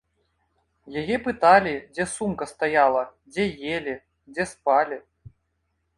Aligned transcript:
Яе 1.01 1.17
пыталі, 1.27 1.73
дзе 1.97 2.07
сумка 2.15 2.43
стаяла, 2.53 3.03
дзе 3.35 3.45
елі, 3.75 3.95
дзе 4.35 4.43
спалі. 4.57 4.97